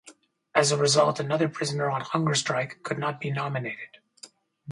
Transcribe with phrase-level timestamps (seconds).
[0.55, 3.99] As a result, another prisoner on hunger strike could not be nominated.